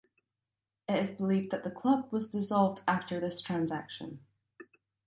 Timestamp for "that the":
1.51-1.69